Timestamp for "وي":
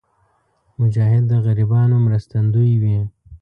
2.81-2.99